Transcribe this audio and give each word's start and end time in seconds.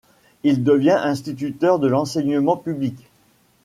Il 0.41 0.63
devient 0.63 0.97
instituteur 0.99 1.77
de 1.77 1.87
l'enseignement 1.87 2.57
public. 2.57 3.05